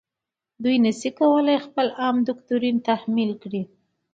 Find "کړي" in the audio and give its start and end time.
3.43-3.61